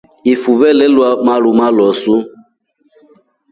Ifuve 0.33 0.69
lelya 0.77 1.09
maru 1.25 1.51
malosu. 1.59 2.15